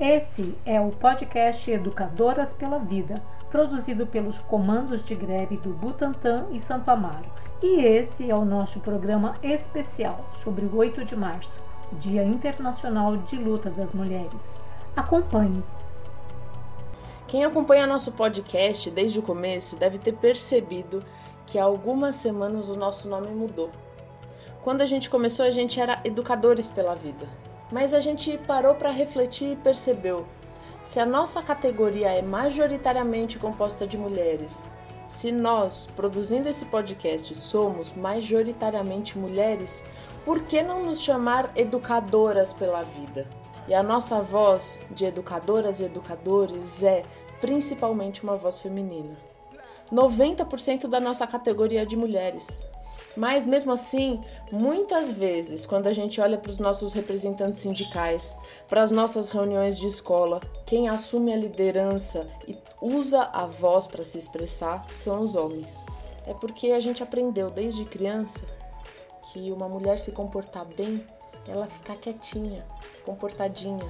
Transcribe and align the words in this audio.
Esse 0.00 0.56
é 0.64 0.80
o 0.80 0.88
podcast 0.88 1.70
Educadoras 1.70 2.54
pela 2.54 2.78
Vida, 2.78 3.22
produzido 3.50 4.06
pelos 4.06 4.38
comandos 4.38 5.04
de 5.04 5.14
greve 5.14 5.58
do 5.58 5.74
Butantã 5.74 6.46
e 6.50 6.58
Santo 6.58 6.88
Amaro. 6.88 7.30
E 7.62 7.84
esse 7.84 8.30
é 8.30 8.34
o 8.34 8.42
nosso 8.42 8.80
programa 8.80 9.34
especial 9.42 10.24
sobre 10.42 10.64
o 10.64 10.74
8 10.74 11.04
de 11.04 11.14
março, 11.14 11.52
Dia 11.92 12.24
Internacional 12.24 13.18
de 13.18 13.36
Luta 13.36 13.68
das 13.68 13.92
Mulheres. 13.92 14.58
Acompanhe. 14.96 15.62
Quem 17.28 17.44
acompanha 17.44 17.86
nosso 17.86 18.10
podcast 18.12 18.90
desde 18.90 19.18
o 19.18 19.22
começo 19.22 19.76
deve 19.76 19.98
ter 19.98 20.14
percebido 20.14 21.04
que 21.44 21.58
há 21.58 21.64
algumas 21.64 22.16
semanas 22.16 22.70
o 22.70 22.74
nosso 22.74 23.06
nome 23.06 23.28
mudou. 23.28 23.68
Quando 24.62 24.80
a 24.80 24.86
gente 24.86 25.10
começou, 25.10 25.44
a 25.44 25.50
gente 25.50 25.78
era 25.78 26.00
Educadores 26.04 26.70
pela 26.70 26.94
Vida. 26.94 27.49
Mas 27.70 27.94
a 27.94 28.00
gente 28.00 28.36
parou 28.46 28.74
para 28.74 28.90
refletir 28.90 29.52
e 29.52 29.56
percebeu: 29.56 30.26
se 30.82 30.98
a 30.98 31.06
nossa 31.06 31.42
categoria 31.42 32.10
é 32.10 32.22
majoritariamente 32.22 33.38
composta 33.38 33.86
de 33.86 33.96
mulheres, 33.98 34.70
se 35.08 35.32
nós, 35.32 35.86
produzindo 35.96 36.48
esse 36.48 36.66
podcast, 36.66 37.34
somos 37.34 37.92
majoritariamente 37.92 39.18
mulheres, 39.18 39.84
por 40.24 40.44
que 40.44 40.62
não 40.62 40.84
nos 40.84 41.00
chamar 41.00 41.50
educadoras 41.56 42.52
pela 42.52 42.82
vida? 42.82 43.26
E 43.66 43.74
a 43.74 43.82
nossa 43.82 44.22
voz 44.22 44.80
de 44.90 45.04
educadoras 45.04 45.80
e 45.80 45.84
educadores 45.84 46.82
é 46.82 47.02
principalmente 47.40 48.22
uma 48.22 48.36
voz 48.36 48.58
feminina. 48.58 49.16
90% 49.92 50.86
da 50.86 51.00
nossa 51.00 51.26
categoria 51.26 51.82
é 51.82 51.84
de 51.84 51.96
mulheres. 51.96 52.64
Mas 53.16 53.44
mesmo 53.44 53.72
assim, 53.72 54.20
muitas 54.52 55.10
vezes, 55.10 55.66
quando 55.66 55.88
a 55.88 55.92
gente 55.92 56.20
olha 56.20 56.38
para 56.38 56.50
os 56.50 56.58
nossos 56.58 56.92
representantes 56.92 57.60
sindicais, 57.60 58.38
para 58.68 58.82
as 58.82 58.90
nossas 58.90 59.30
reuniões 59.30 59.78
de 59.78 59.86
escola, 59.86 60.40
quem 60.64 60.88
assume 60.88 61.32
a 61.32 61.36
liderança 61.36 62.26
e 62.46 62.56
usa 62.80 63.22
a 63.32 63.46
voz 63.46 63.86
para 63.86 64.04
se 64.04 64.16
expressar 64.16 64.86
são 64.94 65.22
os 65.22 65.34
homens. 65.34 65.84
É 66.26 66.34
porque 66.34 66.70
a 66.70 66.80
gente 66.80 67.02
aprendeu 67.02 67.50
desde 67.50 67.84
criança 67.84 68.40
que 69.32 69.50
uma 69.50 69.68
mulher 69.68 69.98
se 69.98 70.12
comportar 70.12 70.64
bem, 70.64 71.04
ela 71.48 71.66
ficar 71.66 71.96
quietinha, 71.96 72.64
comportadinha. 73.04 73.84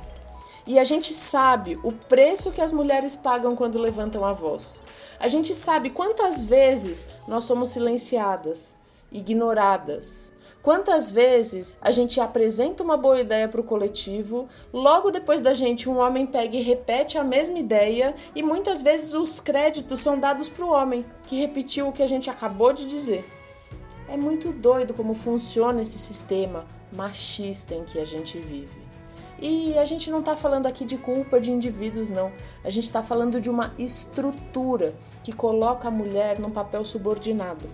E 0.67 0.79
a 0.79 0.85
gente 0.85 1.13
sabe 1.13 1.79
o 1.83 1.93
preço 1.93 2.53
que 2.53 2.61
as 2.61 2.73
mulheres 2.73 3.17
pagam 3.17 3.57
quando 3.57 3.79
levantam 3.79 4.25
a 4.25 4.33
voz. 4.33 4.83
A 5.19 5.29
gente 5.29 5.55
sabe 5.55 5.91
quantas 5.91 6.45
vezes 6.45 7.09
nós 7.27 7.45
somos 7.45 7.71
silenciadas, 7.71 8.75
ignoradas. 9.13 10.33
Quantas 10.63 11.11
vezes 11.11 11.79
a 11.81 11.91
gente 11.91 12.21
apresenta 12.21 12.83
uma 12.83 12.97
boa 12.97 13.19
ideia 13.19 13.49
para 13.49 13.63
o 13.63 13.65
coletivo, 13.65 14.47
logo 14.71 15.11
depois 15.11 15.41
da 15.41 15.55
gente 15.55 15.89
um 15.89 15.99
homem 15.99 16.27
pega 16.27 16.55
e 16.55 16.63
repete 16.63 17.17
a 17.17 17.25
mesma 17.25 17.59
ideia 17.59 18.15
e 18.35 18.43
muitas 18.43 18.83
vezes 18.83 19.15
os 19.15 19.41
créditos 19.41 20.01
são 20.01 20.21
dados 20.21 20.51
para 20.51 20.65
o 20.65 20.71
homem 20.71 21.07
que 21.27 21.41
repetiu 21.41 21.89
o 21.89 21.93
que 21.93 22.03
a 22.03 22.07
gente 22.07 22.29
acabou 22.29 22.75
de 22.75 22.87
dizer. 22.87 23.25
É 24.07 24.19
muito 24.19 24.53
doido 24.53 24.93
como 24.93 25.15
funciona 25.15 25.81
esse 25.81 25.97
sistema 25.97 26.67
machista 26.93 27.75
em 27.75 27.85
que 27.85 27.99
a 27.99 28.05
gente 28.05 28.39
vive. 28.39 28.81
E 29.41 29.79
a 29.79 29.87
gente 29.87 30.11
não 30.11 30.21
está 30.21 30.37
falando 30.37 30.67
aqui 30.67 30.85
de 30.85 30.99
culpa 30.99 31.41
de 31.41 31.51
indivíduos, 31.51 32.11
não. 32.11 32.31
A 32.63 32.69
gente 32.69 32.85
está 32.85 33.03
falando 33.03 33.41
de 33.41 33.49
uma 33.49 33.73
estrutura 33.79 34.95
que 35.25 35.33
coloca 35.33 35.89
a 35.89 35.91
mulher 35.91 36.39
num 36.39 36.51
papel 36.51 36.85
subordinado. 36.85 37.67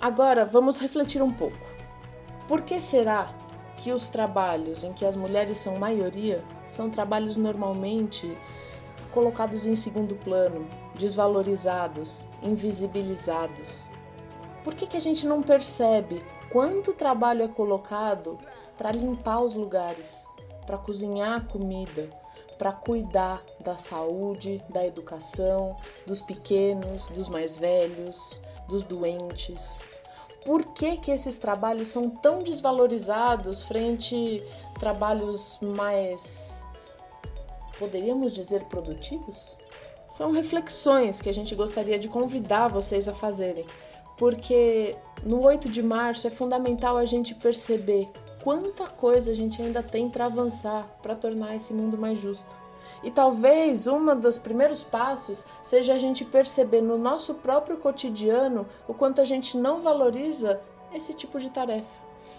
Agora 0.00 0.44
vamos 0.44 0.78
refletir 0.78 1.22
um 1.22 1.32
pouco. 1.32 1.66
Por 2.46 2.62
que 2.62 2.80
será 2.80 3.26
que 3.78 3.92
os 3.92 4.08
trabalhos 4.08 4.84
em 4.84 4.92
que 4.92 5.04
as 5.04 5.16
mulheres 5.16 5.58
são 5.58 5.78
maioria 5.78 6.44
são 6.68 6.90
trabalhos 6.90 7.36
normalmente 7.36 8.36
colocados 9.12 9.66
em 9.66 9.74
segundo 9.74 10.14
plano, 10.16 10.66
desvalorizados, 10.94 12.26
invisibilizados? 12.42 13.88
Por 14.62 14.74
que, 14.74 14.86
que 14.86 14.96
a 14.96 15.00
gente 15.00 15.26
não 15.26 15.42
percebe 15.42 16.22
quanto 16.50 16.92
trabalho 16.92 17.42
é 17.42 17.48
colocado 17.48 18.38
para 18.76 18.92
limpar 18.92 19.40
os 19.40 19.54
lugares, 19.54 20.26
para 20.66 20.76
cozinhar 20.76 21.38
a 21.38 21.40
comida, 21.40 22.10
para 22.58 22.72
cuidar 22.72 23.42
da 23.60 23.76
saúde, 23.76 24.62
da 24.68 24.86
educação, 24.86 25.76
dos 26.06 26.20
pequenos, 26.20 27.06
dos 27.08 27.28
mais 27.28 27.56
velhos, 27.56 28.40
dos 28.68 28.82
doentes. 28.82 29.80
Por 30.44 30.64
que, 30.74 30.96
que 30.98 31.10
esses 31.10 31.38
trabalhos 31.38 31.88
são 31.88 32.08
tão 32.08 32.42
desvalorizados 32.42 33.62
frente 33.62 34.42
a 34.74 34.78
trabalhos 34.78 35.58
mais, 35.60 36.64
poderíamos 37.78 38.32
dizer, 38.32 38.64
produtivos? 38.64 39.56
São 40.08 40.30
reflexões 40.30 41.20
que 41.20 41.28
a 41.28 41.34
gente 41.34 41.54
gostaria 41.54 41.98
de 41.98 42.08
convidar 42.08 42.68
vocês 42.68 43.08
a 43.08 43.12
fazerem, 43.12 43.66
porque 44.16 44.96
no 45.24 45.44
8 45.44 45.68
de 45.68 45.82
março 45.82 46.26
é 46.26 46.30
fundamental 46.30 46.96
a 46.96 47.04
gente 47.04 47.34
perceber 47.34 48.08
quanta 48.46 48.86
coisa 48.86 49.32
a 49.32 49.34
gente 49.34 49.60
ainda 49.60 49.82
tem 49.82 50.08
para 50.08 50.26
avançar 50.26 50.86
para 51.02 51.16
tornar 51.16 51.56
esse 51.56 51.74
mundo 51.74 51.98
mais 51.98 52.16
justo. 52.16 52.56
E 53.02 53.10
talvez 53.10 53.88
um 53.88 54.14
dos 54.14 54.38
primeiros 54.38 54.84
passos 54.84 55.44
seja 55.64 55.94
a 55.94 55.98
gente 55.98 56.24
perceber 56.24 56.80
no 56.80 56.96
nosso 56.96 57.34
próprio 57.34 57.76
cotidiano 57.76 58.64
o 58.86 58.94
quanto 58.94 59.20
a 59.20 59.24
gente 59.24 59.56
não 59.56 59.82
valoriza 59.82 60.60
esse 60.94 61.12
tipo 61.12 61.40
de 61.40 61.50
tarefa. 61.50 61.90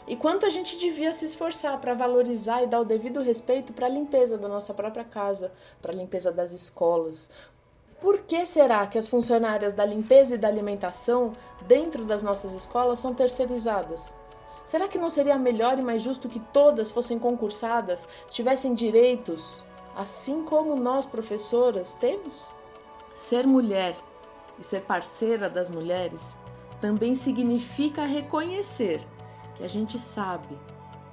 E 0.07 0.15
quanto 0.15 0.45
a 0.45 0.49
gente 0.49 0.77
devia 0.77 1.11
se 1.11 1.25
esforçar 1.25 1.77
para 1.81 1.93
valorizar 1.93 2.63
e 2.63 2.67
dar 2.67 2.79
o 2.79 2.85
devido 2.85 3.21
respeito 3.21 3.73
para 3.73 3.87
a 3.87 3.89
limpeza 3.89 4.37
da 4.37 4.47
nossa 4.47 4.73
própria 4.73 5.03
casa, 5.03 5.51
para 5.81 5.91
a 5.91 5.95
limpeza 5.95 6.31
das 6.31 6.53
escolas. 6.53 7.29
Por 7.99 8.19
que 8.19 8.45
será 8.45 8.87
que 8.87 8.97
as 8.97 9.09
funcionárias 9.09 9.73
da 9.73 9.83
limpeza 9.83 10.35
e 10.35 10.37
da 10.37 10.47
alimentação 10.47 11.33
dentro 11.67 12.05
das 12.05 12.23
nossas 12.23 12.53
escolas 12.53 12.99
são 13.01 13.13
terceirizadas? 13.13 14.15
Será 14.67 14.85
que 14.85 14.97
não 14.97 15.09
seria 15.09 15.39
melhor 15.39 15.79
e 15.79 15.81
mais 15.81 16.01
justo 16.01 16.27
que 16.27 16.41
todas 16.41 16.91
fossem 16.91 17.17
concursadas, 17.17 18.05
tivessem 18.29 18.73
direitos, 18.73 19.63
assim 19.95 20.43
como 20.43 20.75
nós 20.75 21.05
professoras 21.05 21.93
temos? 21.93 22.53
Ser 23.15 23.47
mulher 23.47 23.95
e 24.59 24.65
ser 24.65 24.81
parceira 24.81 25.49
das 25.49 25.69
mulheres 25.69 26.37
também 26.81 27.15
significa 27.15 28.03
reconhecer 28.03 28.99
que 29.55 29.63
a 29.63 29.69
gente 29.69 29.97
sabe 29.97 30.59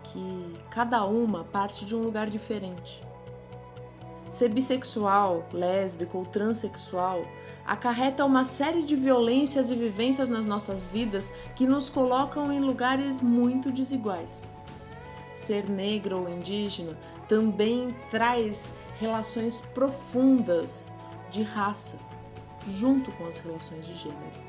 que 0.02 0.52
cada 0.68 1.04
uma 1.06 1.44
parte 1.44 1.84
de 1.84 1.94
um 1.94 2.00
lugar 2.00 2.28
diferente. 2.28 3.00
Ser 4.34 4.48
bissexual, 4.48 5.46
lésbico 5.52 6.18
ou 6.18 6.26
transexual 6.26 7.22
acarreta 7.64 8.24
uma 8.24 8.44
série 8.44 8.82
de 8.82 8.96
violências 8.96 9.70
e 9.70 9.76
vivências 9.76 10.28
nas 10.28 10.44
nossas 10.44 10.84
vidas 10.84 11.32
que 11.54 11.66
nos 11.66 11.88
colocam 11.88 12.52
em 12.52 12.60
lugares 12.60 13.20
muito 13.20 13.70
desiguais 13.70 14.48
ser 15.34 15.68
negro 15.68 16.20
ou 16.20 16.28
indígena 16.28 16.96
também 17.28 17.88
traz 18.10 18.72
relações 18.98 19.60
profundas 19.60 20.92
de 21.30 21.42
raça, 21.42 21.98
junto 22.68 23.10
com 23.12 23.26
as 23.26 23.38
relações 23.38 23.84
de 23.84 23.94
gênero. 23.94 24.44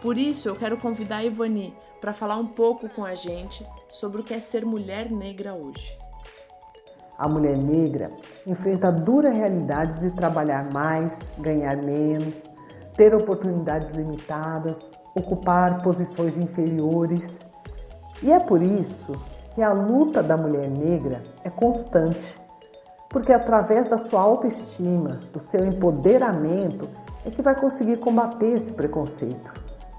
Por 0.00 0.16
isso, 0.16 0.48
eu 0.48 0.54
quero 0.54 0.76
convidar 0.76 1.18
a 1.18 1.24
Ivani 1.24 1.74
para 2.00 2.12
falar 2.12 2.36
um 2.36 2.46
pouco 2.46 2.88
com 2.88 3.04
a 3.04 3.14
gente 3.14 3.66
sobre 3.90 4.20
o 4.20 4.24
que 4.24 4.32
é 4.32 4.38
ser 4.38 4.64
mulher 4.64 5.10
negra 5.10 5.54
hoje. 5.54 6.05
A 7.18 7.28
mulher 7.28 7.56
negra 7.56 8.10
enfrenta 8.46 8.88
a 8.88 8.90
dura 8.90 9.30
realidade 9.30 10.00
de 10.00 10.14
trabalhar 10.14 10.70
mais, 10.72 11.10
ganhar 11.38 11.76
menos, 11.76 12.34
ter 12.94 13.14
oportunidades 13.14 13.90
limitadas, 13.96 14.76
ocupar 15.14 15.82
posições 15.82 16.36
inferiores. 16.36 17.20
E 18.22 18.30
é 18.30 18.38
por 18.38 18.62
isso 18.62 19.12
que 19.54 19.62
a 19.62 19.72
luta 19.72 20.22
da 20.22 20.36
mulher 20.36 20.68
negra 20.68 21.22
é 21.42 21.48
constante, 21.48 22.34
porque 23.08 23.32
através 23.32 23.88
da 23.88 23.96
sua 23.96 24.20
autoestima, 24.20 25.18
do 25.32 25.40
seu 25.50 25.64
empoderamento, 25.66 26.86
é 27.24 27.30
que 27.30 27.40
vai 27.40 27.58
conseguir 27.58 27.98
combater 27.98 28.52
esse 28.52 28.72
preconceito. 28.72 29.52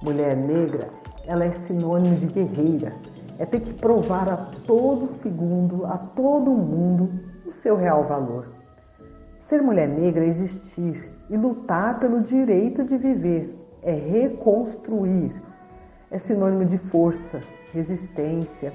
Mulher 0.03 0.35
negra, 0.35 0.87
ela 1.25 1.45
é 1.45 1.51
sinônimo 1.65 2.15
de 2.15 2.27
guerreira, 2.27 2.93
é 3.39 3.45
ter 3.45 3.59
que 3.59 3.73
provar 3.73 4.29
a 4.29 4.37
todo 4.65 5.15
segundo, 5.21 5.85
a 5.85 5.97
todo 5.97 6.51
mundo, 6.51 7.09
o 7.45 7.53
seu 7.61 7.75
real 7.75 8.03
valor. 8.03 8.47
Ser 9.49 9.61
mulher 9.61 9.87
negra 9.87 10.25
é 10.25 10.29
existir 10.29 11.09
e 11.29 11.37
lutar 11.37 11.99
pelo 11.99 12.21
direito 12.21 12.83
de 12.83 12.97
viver, 12.97 13.55
é 13.83 13.93
reconstruir, 13.93 15.31
é 16.11 16.19
sinônimo 16.19 16.65
de 16.65 16.77
força, 16.89 17.41
resistência, 17.73 18.73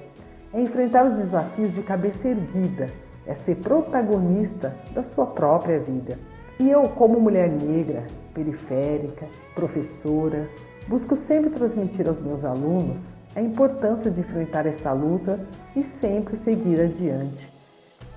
é 0.52 0.60
enfrentar 0.60 1.06
os 1.06 1.16
desafios 1.16 1.74
de 1.74 1.82
cabeça 1.82 2.28
erguida, 2.28 2.86
é 3.26 3.34
ser 3.34 3.56
protagonista 3.56 4.74
da 4.94 5.02
sua 5.02 5.26
própria 5.26 5.78
vida. 5.78 6.18
E 6.60 6.70
eu, 6.70 6.82
como 6.90 7.20
mulher 7.20 7.50
negra, 7.50 8.04
periférica, 8.34 9.26
professora, 9.54 10.46
busco 10.88 11.16
sempre 11.26 11.50
transmitir 11.50 12.08
aos 12.08 12.20
meus 12.20 12.44
alunos 12.44 12.96
a 13.34 13.40
importância 13.40 14.10
de 14.10 14.20
enfrentar 14.20 14.66
essa 14.66 14.92
luta 14.92 15.40
e 15.74 15.82
sempre 16.00 16.38
seguir 16.44 16.80
adiante. 16.80 17.50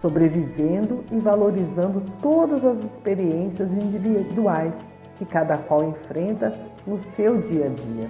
sobrevivendo 0.02 1.04
e 1.12 1.18
valorizando 1.18 2.04
todas 2.22 2.64
as 2.64 2.78
experiências 2.84 3.68
individuais 3.72 4.72
que 5.18 5.26
cada 5.26 5.58
qual 5.58 5.84
enfrenta 5.90 6.54
no 6.86 7.00
seu 7.16 7.42
dia 7.42 7.66
a 7.66 7.70
dia. 7.70 8.10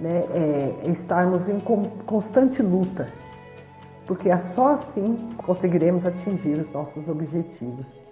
Né? 0.00 0.24
É, 0.34 0.90
estarmos 0.90 1.48
em 1.48 1.60
constante 1.60 2.60
luta, 2.60 3.06
porque 4.06 4.28
é 4.28 4.38
só 4.56 4.74
assim 4.74 5.28
conseguiremos 5.36 6.04
atingir 6.04 6.58
os 6.58 6.72
nossos 6.72 7.06
objetivos. 7.08 8.03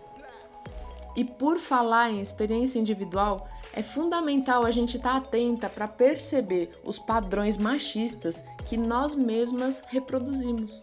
E 1.14 1.24
por 1.24 1.58
falar 1.58 2.10
em 2.10 2.20
experiência 2.20 2.78
individual, 2.78 3.46
é 3.72 3.82
fundamental 3.82 4.64
a 4.64 4.70
gente 4.70 4.96
estar 4.96 5.12
tá 5.12 5.16
atenta 5.16 5.68
para 5.68 5.88
perceber 5.88 6.70
os 6.84 6.98
padrões 6.98 7.56
machistas 7.56 8.44
que 8.66 8.76
nós 8.76 9.14
mesmas 9.14 9.82
reproduzimos. 9.88 10.80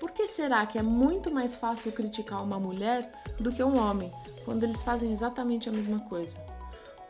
Por 0.00 0.10
que 0.10 0.26
será 0.26 0.66
que 0.66 0.78
é 0.78 0.82
muito 0.82 1.32
mais 1.32 1.54
fácil 1.54 1.90
criticar 1.92 2.42
uma 2.42 2.58
mulher 2.58 3.10
do 3.40 3.50
que 3.50 3.62
um 3.62 3.78
homem, 3.78 4.10
quando 4.44 4.62
eles 4.64 4.82
fazem 4.82 5.10
exatamente 5.10 5.68
a 5.68 5.72
mesma 5.72 6.00
coisa? 6.00 6.38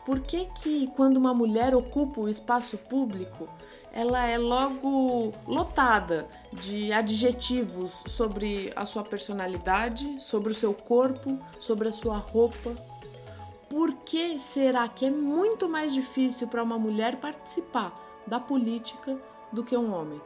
Por 0.06 0.20
que, 0.20 0.46
que 0.62 0.86
quando 0.88 1.16
uma 1.16 1.32
mulher 1.32 1.74
ocupa 1.74 2.20
o 2.20 2.28
espaço 2.28 2.76
público, 2.76 3.48
ela 3.96 4.26
é 4.26 4.36
logo 4.36 5.30
lotada 5.46 6.26
de 6.52 6.92
adjetivos 6.92 8.02
sobre 8.08 8.72
a 8.74 8.84
sua 8.84 9.04
personalidade, 9.04 10.20
sobre 10.20 10.50
o 10.50 10.54
seu 10.54 10.74
corpo, 10.74 11.38
sobre 11.60 11.86
a 11.86 11.92
sua 11.92 12.16
roupa. 12.16 12.74
Por 13.70 13.92
que 13.98 14.40
será 14.40 14.88
que 14.88 15.06
é 15.06 15.10
muito 15.10 15.68
mais 15.68 15.94
difícil 15.94 16.48
para 16.48 16.62
uma 16.62 16.76
mulher 16.76 17.20
participar 17.20 17.94
da 18.26 18.40
política 18.40 19.16
do 19.52 19.62
que 19.62 19.76
um 19.76 19.94
homem? 19.94 20.20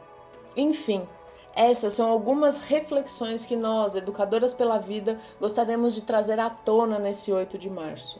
Enfim, 0.57 1.07
essas 1.55 1.93
são 1.93 2.09
algumas 2.09 2.63
reflexões 2.63 3.45
que 3.45 3.55
nós, 3.55 3.95
educadoras 3.95 4.51
pela 4.51 4.79
vida, 4.79 5.19
gostaríamos 5.39 5.93
de 5.93 6.01
trazer 6.01 6.39
à 6.39 6.49
tona 6.49 6.97
nesse 6.97 7.31
8 7.31 7.55
de 7.59 7.69
março. 7.69 8.19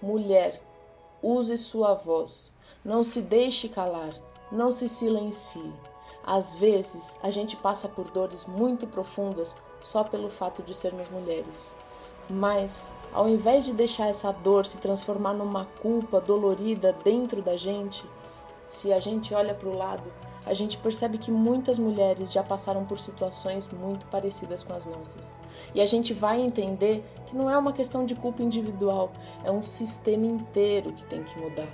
Mulher, 0.00 0.62
use 1.20 1.58
sua 1.58 1.94
voz, 1.94 2.54
não 2.84 3.02
se 3.02 3.22
deixe 3.22 3.68
calar 3.68 4.12
não 4.54 4.70
se 4.70 4.88
silencie. 4.88 5.72
Às 6.26 6.54
vezes, 6.54 7.18
a 7.22 7.30
gente 7.30 7.56
passa 7.56 7.88
por 7.88 8.10
dores 8.10 8.46
muito 8.46 8.86
profundas 8.86 9.56
só 9.80 10.02
pelo 10.02 10.30
fato 10.30 10.62
de 10.62 10.74
sermos 10.74 11.10
mulheres. 11.10 11.76
Mas, 12.30 12.94
ao 13.12 13.28
invés 13.28 13.66
de 13.66 13.74
deixar 13.74 14.08
essa 14.08 14.32
dor 14.32 14.64
se 14.64 14.78
transformar 14.78 15.34
numa 15.34 15.66
culpa 15.82 16.20
dolorida 16.20 16.96
dentro 17.04 17.42
da 17.42 17.56
gente, 17.56 18.04
se 18.66 18.92
a 18.92 18.98
gente 18.98 19.34
olha 19.34 19.54
para 19.54 19.68
o 19.68 19.76
lado, 19.76 20.10
a 20.46 20.54
gente 20.54 20.76
percebe 20.78 21.18
que 21.18 21.30
muitas 21.30 21.78
mulheres 21.78 22.32
já 22.32 22.42
passaram 22.42 22.84
por 22.84 22.98
situações 22.98 23.68
muito 23.70 24.06
parecidas 24.06 24.62
com 24.62 24.72
as 24.72 24.86
nossas. 24.86 25.38
E 25.74 25.80
a 25.80 25.86
gente 25.86 26.12
vai 26.14 26.40
entender 26.40 27.04
que 27.26 27.36
não 27.36 27.50
é 27.50 27.56
uma 27.56 27.72
questão 27.72 28.06
de 28.06 28.14
culpa 28.14 28.42
individual, 28.42 29.12
é 29.42 29.50
um 29.50 29.62
sistema 29.62 30.26
inteiro 30.26 30.92
que 30.92 31.04
tem 31.04 31.22
que 31.22 31.38
mudar. 31.40 31.68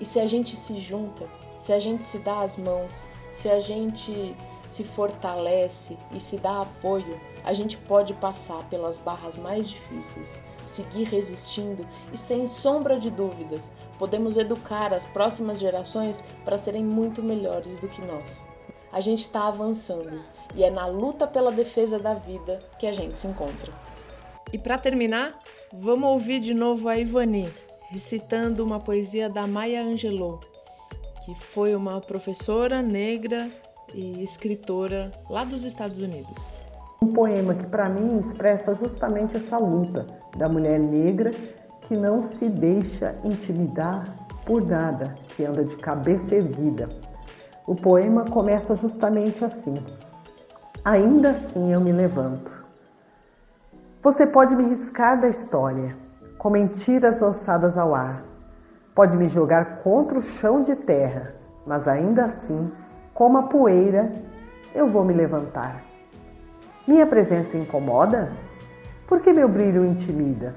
E 0.00 0.04
se 0.04 0.20
a 0.20 0.26
gente 0.26 0.56
se 0.56 0.78
junta, 0.78 1.28
se 1.58 1.72
a 1.72 1.78
gente 1.78 2.04
se 2.04 2.18
dá 2.18 2.40
as 2.40 2.56
mãos, 2.56 3.04
se 3.30 3.50
a 3.50 3.60
gente 3.60 4.34
se 4.66 4.84
fortalece 4.84 5.96
e 6.12 6.20
se 6.20 6.36
dá 6.36 6.62
apoio, 6.62 7.20
a 7.44 7.52
gente 7.52 7.76
pode 7.76 8.14
passar 8.14 8.62
pelas 8.70 8.96
barras 8.96 9.36
mais 9.36 9.68
difíceis, 9.68 10.40
seguir 10.64 11.04
resistindo 11.04 11.86
e, 12.12 12.16
sem 12.16 12.46
sombra 12.46 12.98
de 12.98 13.10
dúvidas, 13.10 13.74
podemos 13.98 14.36
educar 14.36 14.94
as 14.94 15.04
próximas 15.04 15.58
gerações 15.58 16.24
para 16.44 16.56
serem 16.56 16.82
muito 16.82 17.22
melhores 17.22 17.78
do 17.78 17.88
que 17.88 18.04
nós. 18.04 18.46
A 18.90 19.00
gente 19.00 19.20
está 19.20 19.48
avançando 19.48 20.22
e 20.54 20.64
é 20.64 20.70
na 20.70 20.86
luta 20.86 21.26
pela 21.26 21.52
defesa 21.52 21.98
da 21.98 22.14
vida 22.14 22.60
que 22.78 22.86
a 22.86 22.92
gente 22.92 23.18
se 23.18 23.26
encontra. 23.26 23.72
E 24.52 24.58
para 24.58 24.78
terminar, 24.78 25.38
vamos 25.72 26.08
ouvir 26.08 26.40
de 26.40 26.54
novo 26.54 26.88
a 26.88 26.96
Ivani 26.96 27.52
recitando 27.90 28.64
uma 28.64 28.80
poesia 28.80 29.28
da 29.28 29.46
Maya 29.46 29.82
Angelou 29.82 30.40
que 31.24 31.34
foi 31.34 31.74
uma 31.74 32.02
professora 32.02 32.82
negra 32.82 33.48
e 33.94 34.22
escritora 34.22 35.10
lá 35.30 35.42
dos 35.42 35.64
Estados 35.64 36.00
Unidos. 36.00 36.52
Um 37.02 37.08
poema 37.08 37.54
que 37.54 37.66
para 37.66 37.88
mim 37.88 38.18
expressa 38.18 38.74
justamente 38.74 39.38
essa 39.38 39.56
luta 39.56 40.06
da 40.36 40.48
mulher 40.50 40.78
negra 40.78 41.30
que 41.82 41.96
não 41.96 42.30
se 42.32 42.48
deixa 42.48 43.16
intimidar 43.24 44.04
por 44.44 44.66
nada, 44.66 45.14
que 45.28 45.44
anda 45.46 45.64
de 45.64 45.76
cabeça 45.76 46.34
erguida. 46.34 46.90
O 47.66 47.74
poema 47.74 48.26
começa 48.26 48.76
justamente 48.76 49.42
assim: 49.42 49.74
Ainda 50.84 51.30
assim 51.30 51.72
eu 51.72 51.80
me 51.80 51.92
levanto. 51.92 52.52
Você 54.02 54.26
pode 54.26 54.54
me 54.54 54.74
riscar 54.74 55.18
da 55.18 55.28
história, 55.28 55.96
com 56.36 56.50
mentiras 56.50 57.18
lançadas 57.18 57.78
ao 57.78 57.94
ar 57.94 58.33
Pode 58.94 59.16
me 59.16 59.28
jogar 59.28 59.80
contra 59.82 60.18
o 60.18 60.22
chão 60.22 60.62
de 60.62 60.76
terra, 60.76 61.34
mas 61.66 61.88
ainda 61.88 62.26
assim, 62.26 62.70
como 63.12 63.38
a 63.38 63.42
poeira, 63.42 64.12
eu 64.72 64.86
vou 64.86 65.04
me 65.04 65.12
levantar. 65.12 65.82
Minha 66.86 67.04
presença 67.04 67.56
incomoda? 67.56 68.30
Por 69.08 69.20
que 69.20 69.32
meu 69.32 69.48
brilho 69.48 69.84
intimida? 69.84 70.54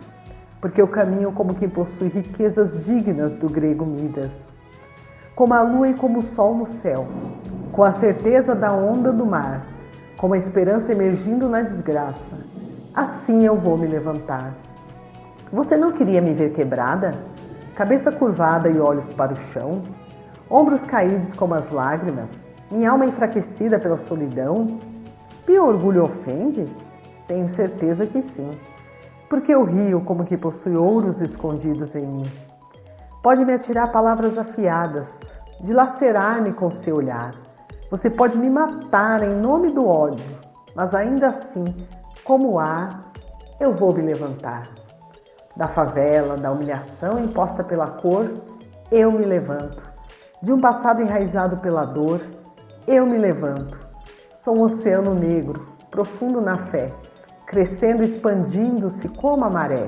Porque 0.62 0.80
eu 0.80 0.88
caminho 0.88 1.32
como 1.32 1.56
quem 1.56 1.68
possui 1.68 2.10
riquezas 2.10 2.86
dignas 2.86 3.34
do 3.40 3.50
grego 3.50 3.86
Midas. 3.86 4.32
Como 5.36 5.54
a 5.56 5.62
lua 5.62 5.90
e 5.90 5.94
como 5.96 6.20
o 6.20 6.28
sol 6.36 6.56
no 6.56 6.68
céu, 6.82 7.08
com 7.72 7.84
a 7.84 7.94
certeza 7.94 8.54
da 8.54 8.72
onda 8.72 9.12
do 9.12 9.26
mar, 9.26 9.66
como 10.16 10.36
a 10.36 10.38
esperança 10.38 10.92
emergindo 10.92 11.50
na 11.50 11.62
desgraça, 11.62 12.38
assim 12.94 13.46
eu 13.46 13.56
vou 13.56 13.78
me 13.78 13.88
levantar. 13.88 14.54
Você 15.52 15.76
não 15.76 15.92
queria 15.92 16.22
me 16.22 16.34
ver 16.34 16.54
quebrada? 16.54 17.12
Cabeça 17.78 18.12
curvada 18.12 18.68
e 18.68 18.80
olhos 18.80 19.06
para 19.14 19.34
o 19.34 19.36
chão, 19.54 19.84
ombros 20.50 20.82
caídos 20.88 21.38
como 21.38 21.54
as 21.54 21.72
lágrimas, 21.72 22.28
minha 22.72 22.90
alma 22.90 23.06
enfraquecida 23.06 23.78
pela 23.78 24.04
solidão? 24.08 24.80
Meu 25.48 25.68
orgulho 25.68 26.06
ofende? 26.06 26.66
Tenho 27.28 27.54
certeza 27.54 28.04
que 28.08 28.24
sim, 28.36 28.50
porque 29.30 29.54
eu 29.54 29.64
rio 29.64 30.02
como 30.02 30.26
que 30.26 30.36
possui 30.36 30.76
ouros 30.76 31.22
escondidos 31.22 31.94
em 31.94 32.08
mim. 32.08 32.24
Pode 33.22 33.46
me 33.46 33.54
atirar 33.54 33.92
palavras 33.92 34.36
afiadas, 34.40 35.06
dilacerar-me 35.62 36.54
com 36.54 36.72
seu 36.82 36.96
olhar. 36.96 37.36
Você 37.92 38.10
pode 38.10 38.40
me 38.40 38.50
matar 38.50 39.22
em 39.22 39.36
nome 39.36 39.70
do 39.70 39.88
ódio, 39.88 40.26
mas 40.76 40.96
ainda 40.96 41.28
assim, 41.28 41.66
como 42.24 42.60
há, 42.60 42.90
eu 43.60 43.76
vou 43.76 43.94
me 43.94 44.02
levantar 44.02 44.64
da 45.58 45.68
favela, 45.68 46.38
da 46.38 46.52
humilhação 46.52 47.20
imposta 47.20 47.64
pela 47.64 47.88
cor, 47.88 48.32
eu 48.92 49.12
me 49.12 49.26
levanto. 49.26 49.82
De 50.42 50.54
um 50.54 50.62
passado 50.62 51.02
enraizado 51.02 51.58
pela 51.58 51.84
dor, 51.84 52.22
eu 52.88 53.08
me 53.08 53.18
levanto. 53.18 53.76
Sou 54.44 54.56
um 54.56 54.62
oceano 54.62 55.16
negro, 55.16 55.66
profundo 55.90 56.40
na 56.40 56.56
fé, 56.68 56.94
crescendo 57.48 58.04
expandindo-se 58.04 59.10
como 59.10 59.44
a 59.44 59.50
maré. 59.50 59.88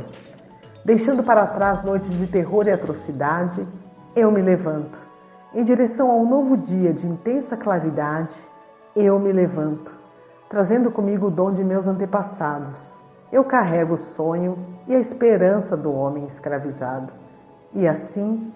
Deixando 0.84 1.24
para 1.24 1.46
trás 1.46 1.84
noites 1.84 2.10
de 2.18 2.26
terror 2.26 2.68
e 2.68 2.72
atrocidade, 2.72 3.66
eu 4.16 4.32
me 4.32 4.42
levanto. 4.42 4.98
Em 5.54 5.64
direção 5.64 6.10
ao 6.10 6.26
novo 6.26 6.58
dia 6.58 6.94
de 6.94 7.06
intensa 7.06 7.56
claridade, 7.56 8.36
eu 8.96 9.20
me 9.20 9.32
levanto, 9.32 9.92
trazendo 10.50 10.90
comigo 10.90 11.28
o 11.28 11.32
dom 11.32 11.54
de 11.54 11.64
meus 11.64 11.86
antepassados 11.86 12.99
eu 13.32 13.44
carrego 13.44 13.96
o 13.96 14.06
sonho 14.16 14.58
e 14.88 14.96
a 14.96 15.00
esperança 15.00 15.78
do 15.78 15.94
homem 15.94 16.26
escravizado. 16.28 17.12
E 17.74 17.88
assim 17.88 18.52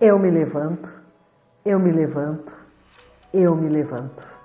eu 0.00 0.18
me 0.18 0.30
levanto, 0.30 0.88
eu 1.64 1.78
me 1.78 1.90
levanto, 1.90 2.52
eu 3.32 3.54
me 3.54 3.68
levanto. 3.68 4.37